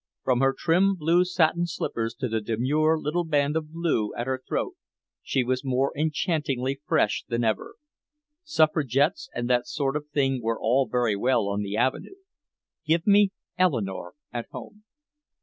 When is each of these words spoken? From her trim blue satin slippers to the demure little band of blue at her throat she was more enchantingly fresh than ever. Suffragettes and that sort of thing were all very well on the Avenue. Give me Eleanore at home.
From 0.23 0.39
her 0.39 0.55
trim 0.57 0.95
blue 0.95 1.23
satin 1.25 1.67
slippers 1.67 2.15
to 2.15 2.27
the 2.27 2.41
demure 2.41 2.97
little 2.99 3.23
band 3.23 3.55
of 3.55 3.69
blue 3.71 4.15
at 4.15 4.25
her 4.25 4.41
throat 4.49 4.73
she 5.21 5.43
was 5.43 5.63
more 5.63 5.95
enchantingly 5.95 6.81
fresh 6.87 7.23
than 7.27 7.43
ever. 7.43 7.75
Suffragettes 8.43 9.29
and 9.35 9.47
that 9.47 9.67
sort 9.67 9.95
of 9.95 10.07
thing 10.09 10.41
were 10.41 10.59
all 10.59 10.87
very 10.89 11.15
well 11.15 11.47
on 11.47 11.61
the 11.61 11.77
Avenue. 11.77 12.15
Give 12.83 13.05
me 13.05 13.29
Eleanore 13.59 14.15
at 14.33 14.47
home. 14.49 14.85